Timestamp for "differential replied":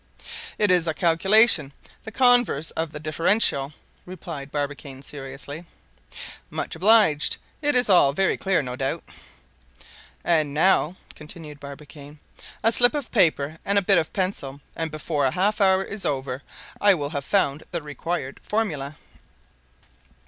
2.99-4.51